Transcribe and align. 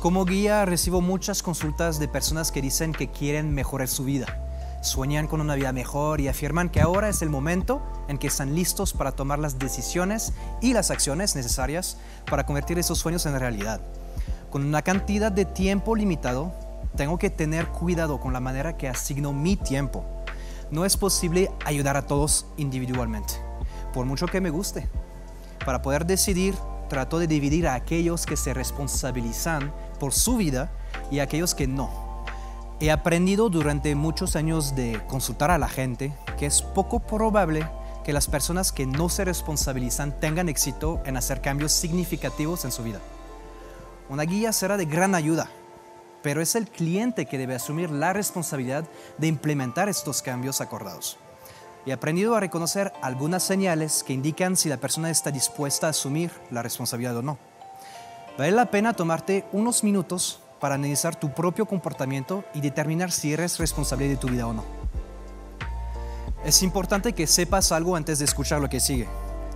Como 0.00 0.24
guía 0.24 0.64
recibo 0.64 1.00
muchas 1.00 1.42
consultas 1.42 1.98
de 1.98 2.08
personas 2.08 2.52
que 2.52 2.62
dicen 2.62 2.92
que 2.92 3.10
quieren 3.10 3.54
mejorar 3.54 3.88
su 3.88 4.04
vida. 4.04 4.26
Sueñan 4.82 5.26
con 5.26 5.40
una 5.40 5.56
vida 5.56 5.72
mejor 5.72 6.20
y 6.20 6.28
afirman 6.28 6.68
que 6.68 6.80
ahora 6.80 7.08
es 7.08 7.22
el 7.22 7.30
momento 7.30 7.82
en 8.08 8.18
que 8.18 8.28
están 8.28 8.54
listos 8.54 8.92
para 8.92 9.12
tomar 9.12 9.38
las 9.38 9.58
decisiones 9.58 10.32
y 10.60 10.74
las 10.74 10.90
acciones 10.90 11.34
necesarias 11.34 11.96
para 12.30 12.46
convertir 12.46 12.78
esos 12.78 12.98
sueños 12.98 13.26
en 13.26 13.38
realidad. 13.38 13.80
Con 14.50 14.64
una 14.64 14.82
cantidad 14.82 15.32
de 15.32 15.44
tiempo 15.44 15.96
limitado, 15.96 16.52
tengo 16.96 17.18
que 17.18 17.30
tener 17.30 17.66
cuidado 17.68 18.20
con 18.20 18.32
la 18.32 18.40
manera 18.40 18.76
que 18.76 18.88
asigno 18.88 19.32
mi 19.32 19.56
tiempo. 19.56 20.04
No 20.70 20.84
es 20.84 20.96
posible 20.96 21.50
ayudar 21.64 21.96
a 21.96 22.06
todos 22.06 22.46
individualmente, 22.56 23.34
por 23.92 24.06
mucho 24.06 24.26
que 24.26 24.40
me 24.40 24.50
guste. 24.50 24.88
Para 25.64 25.82
poder 25.82 26.06
decidir, 26.06 26.54
trato 26.88 27.18
de 27.18 27.26
dividir 27.26 27.66
a 27.66 27.74
aquellos 27.74 28.26
que 28.26 28.36
se 28.36 28.54
responsabilizan 28.54 29.72
por 29.98 30.12
su 30.12 30.36
vida 30.36 30.70
y 31.10 31.18
a 31.18 31.24
aquellos 31.24 31.54
que 31.54 31.66
no. 31.66 32.24
He 32.80 32.90
aprendido 32.90 33.48
durante 33.48 33.94
muchos 33.94 34.36
años 34.36 34.74
de 34.74 35.00
consultar 35.06 35.50
a 35.50 35.58
la 35.58 35.68
gente 35.68 36.12
que 36.38 36.46
es 36.46 36.62
poco 36.62 37.00
probable 37.00 37.66
que 38.04 38.12
las 38.12 38.28
personas 38.28 38.70
que 38.70 38.86
no 38.86 39.08
se 39.08 39.24
responsabilizan 39.24 40.20
tengan 40.20 40.48
éxito 40.48 41.00
en 41.06 41.16
hacer 41.16 41.40
cambios 41.40 41.72
significativos 41.72 42.64
en 42.64 42.72
su 42.72 42.82
vida. 42.82 43.00
Una 44.08 44.22
guía 44.22 44.52
será 44.52 44.76
de 44.76 44.84
gran 44.84 45.14
ayuda, 45.14 45.48
pero 46.22 46.40
es 46.40 46.54
el 46.54 46.68
cliente 46.68 47.26
que 47.26 47.38
debe 47.38 47.54
asumir 47.54 47.90
la 47.90 48.12
responsabilidad 48.12 48.84
de 49.18 49.26
implementar 49.26 49.88
estos 49.88 50.22
cambios 50.22 50.60
acordados. 50.60 51.18
He 51.86 51.92
aprendido 51.92 52.34
a 52.34 52.40
reconocer 52.40 52.92
algunas 53.00 53.44
señales 53.44 54.02
que 54.02 54.12
indican 54.12 54.56
si 54.56 54.68
la 54.68 54.76
persona 54.76 55.08
está 55.08 55.30
dispuesta 55.30 55.86
a 55.86 55.90
asumir 55.90 56.32
la 56.50 56.60
responsabilidad 56.60 57.16
o 57.16 57.22
no. 57.22 57.38
Vale 58.36 58.50
la 58.50 58.72
pena 58.72 58.92
tomarte 58.92 59.44
unos 59.52 59.84
minutos 59.84 60.40
para 60.58 60.74
analizar 60.74 61.14
tu 61.14 61.32
propio 61.32 61.64
comportamiento 61.64 62.44
y 62.54 62.60
determinar 62.60 63.12
si 63.12 63.32
eres 63.32 63.58
responsable 63.58 64.08
de 64.08 64.16
tu 64.16 64.26
vida 64.26 64.48
o 64.48 64.52
no. 64.52 64.64
Es 66.44 66.64
importante 66.64 67.12
que 67.12 67.28
sepas 67.28 67.70
algo 67.70 67.94
antes 67.94 68.18
de 68.18 68.24
escuchar 68.24 68.60
lo 68.60 68.68
que 68.68 68.80
sigue. 68.80 69.06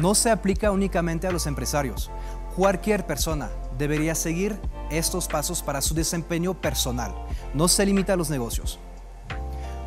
No 0.00 0.14
se 0.14 0.30
aplica 0.30 0.70
únicamente 0.70 1.26
a 1.26 1.32
los 1.32 1.48
empresarios. 1.48 2.08
Cualquier 2.56 3.04
persona 3.04 3.50
debería 3.78 4.14
seguir 4.14 4.60
estos 4.90 5.26
pasos 5.26 5.60
para 5.60 5.82
su 5.82 5.92
desempeño 5.92 6.54
personal. 6.54 7.14
No 7.52 7.66
se 7.66 7.84
limita 7.84 8.12
a 8.12 8.16
los 8.16 8.30
negocios. 8.30 8.78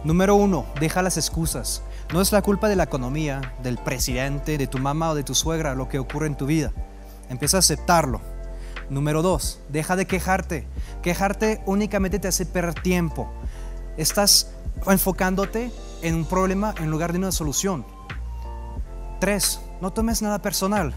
Número 0.04 0.36
uno, 0.36 0.68
deja 0.80 1.02
las 1.02 1.18
excusas. 1.18 1.82
No 2.14 2.22
es 2.22 2.32
la 2.32 2.42
culpa 2.42 2.70
de 2.70 2.76
la 2.76 2.84
economía, 2.84 3.56
del 3.64 3.78
presidente, 3.78 4.58
de 4.58 4.68
tu 4.68 4.78
mamá 4.78 5.10
o 5.10 5.16
de 5.16 5.24
tu 5.24 5.34
suegra 5.34 5.76
lo 5.76 5.90
que 5.90 6.00
ocurre 6.00 6.28
en 6.28 6.38
tu 6.38 6.46
vida. 6.46 6.72
Empieza 7.30 7.58
a 7.58 7.60
aceptarlo. 7.60 8.22
Número 8.90 9.24
dos, 9.24 9.60
deja 9.70 9.96
de 9.96 10.06
quejarte. 10.06 10.68
Quejarte 11.02 11.62
únicamente 11.66 12.20
te 12.20 12.28
hace 12.28 12.46
perder 12.46 12.76
tiempo. 12.76 13.28
Estás 13.98 14.52
enfocándote 14.88 15.72
en 16.04 16.16
un 16.16 16.26
problema 16.26 16.76
en 16.78 16.92
lugar 16.92 17.12
de 17.12 17.18
una 17.18 17.32
solución. 17.32 17.86
Tres, 19.20 19.60
no 19.82 19.92
tomes 19.92 20.22
nada 20.22 20.40
personal. 20.40 20.94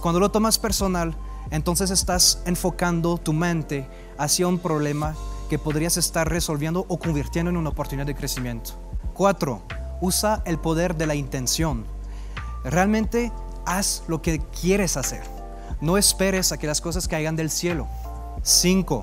Cuando 0.00 0.20
lo 0.20 0.30
tomas 0.30 0.58
personal, 0.58 1.14
entonces 1.50 1.90
estás 1.90 2.42
enfocando 2.46 3.18
tu 3.18 3.32
mente 3.32 3.86
hacia 4.16 4.46
un 4.46 4.58
problema 4.58 5.14
que 5.48 5.58
podrías 5.58 5.96
estar 5.96 6.28
resolviendo 6.28 6.84
o 6.88 6.98
convirtiendo 6.98 7.50
en 7.50 7.56
una 7.56 7.70
oportunidad 7.70 8.06
de 8.06 8.14
crecimiento. 8.14 8.72
Cuatro, 9.14 9.62
usa 10.00 10.42
el 10.44 10.58
poder 10.58 10.96
de 10.96 11.06
la 11.06 11.14
intención. 11.14 11.86
Realmente 12.64 13.32
haz 13.66 14.02
lo 14.08 14.22
que 14.22 14.40
quieres 14.60 14.96
hacer. 14.96 15.22
No 15.80 15.96
esperes 15.98 16.52
a 16.52 16.58
que 16.58 16.66
las 16.66 16.80
cosas 16.80 17.08
caigan 17.08 17.36
del 17.36 17.50
cielo. 17.50 17.86
Cinco, 18.42 19.02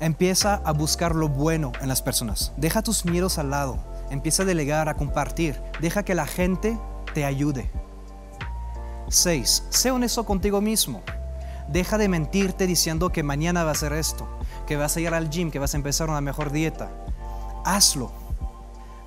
empieza 0.00 0.54
a 0.64 0.72
buscar 0.72 1.14
lo 1.14 1.28
bueno 1.28 1.72
en 1.80 1.88
las 1.88 2.02
personas. 2.02 2.52
Deja 2.56 2.82
tus 2.82 3.04
miedos 3.04 3.38
al 3.38 3.50
lado. 3.50 3.78
Empieza 4.10 4.42
a 4.42 4.46
delegar, 4.46 4.88
a 4.88 4.94
compartir. 4.94 5.60
Deja 5.80 6.04
que 6.04 6.14
la 6.14 6.26
gente 6.26 6.78
te 7.14 7.24
ayude. 7.24 7.70
6. 9.08 9.64
Sé 9.70 9.90
honesto 9.90 10.24
contigo 10.24 10.60
mismo. 10.60 11.02
Deja 11.68 11.98
de 11.98 12.08
mentirte 12.08 12.66
diciendo 12.66 13.10
que 13.10 13.22
mañana 13.22 13.64
va 13.64 13.72
a 13.72 13.76
ser 13.76 13.92
esto 13.92 14.28
que 14.66 14.76
vas 14.76 14.96
a 14.96 15.00
ir 15.00 15.12
al 15.12 15.30
gym, 15.30 15.50
que 15.50 15.58
vas 15.58 15.74
a 15.74 15.76
empezar 15.76 16.08
una 16.08 16.20
mejor 16.20 16.50
dieta. 16.50 16.90
Hazlo. 17.64 18.21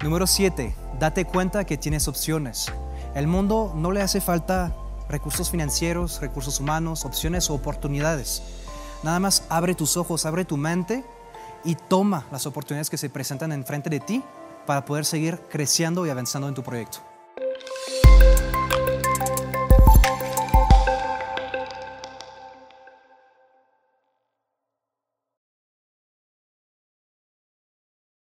Número 0.02 0.28
7. 0.28 0.76
Date 1.00 1.26
cuenta 1.26 1.64
que 1.66 1.78
tienes 1.78 2.08
opciones. 2.08 2.72
El 3.16 3.28
mundo 3.28 3.74
no 3.76 3.92
le 3.92 4.02
hace 4.02 4.22
falta 4.22 4.76
recursos 5.10 5.50
financieros, 5.50 6.20
recursos 6.22 6.60
humanos, 6.60 7.06
opciones 7.06 7.50
o 7.50 7.54
oportunidades. 7.54 8.44
Nada 9.04 9.20
más 9.20 9.44
abre 9.50 9.74
tus 9.74 9.98
ojos, 9.98 10.26
abre 10.26 10.46
tu 10.46 10.58
mente 10.58 11.06
y 11.64 11.76
toma 11.76 12.26
las 12.32 12.46
oportunidades 12.46 12.90
que 12.90 12.98
se 12.98 13.10
presentan 13.10 13.52
enfrente 13.52 13.90
de 13.90 14.00
ti 14.00 14.24
para 14.66 14.84
poder 14.84 15.06
seguir 15.06 15.40
creciendo 15.50 16.06
y 16.06 16.10
avanzando 16.10 16.48
en 16.48 16.56
tu 16.56 16.64
proyecto. 16.64 17.15